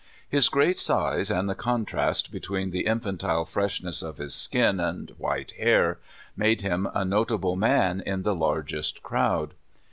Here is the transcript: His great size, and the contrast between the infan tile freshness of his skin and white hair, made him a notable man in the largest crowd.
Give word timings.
His 0.27 0.49
great 0.49 0.79
size, 0.79 1.29
and 1.29 1.47
the 1.47 1.53
contrast 1.53 2.31
between 2.31 2.71
the 2.71 2.85
infan 2.85 3.19
tile 3.19 3.45
freshness 3.45 4.01
of 4.01 4.17
his 4.17 4.33
skin 4.33 4.79
and 4.79 5.11
white 5.19 5.51
hair, 5.51 5.99
made 6.35 6.63
him 6.63 6.87
a 6.95 7.05
notable 7.05 7.55
man 7.55 8.01
in 8.03 8.23
the 8.23 8.33
largest 8.33 9.03
crowd. 9.03 9.53